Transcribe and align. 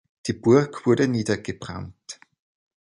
Die 0.25 0.33
Burg 0.33 0.87
wurde 0.87 1.07
niedergebrannt. 1.07 2.19